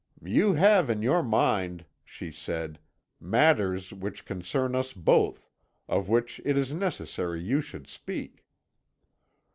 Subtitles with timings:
[0.23, 2.79] "'You have in your mind,' she said,
[3.19, 5.47] 'matters which concern us both,
[5.87, 8.43] of which it is necessary you should speak.'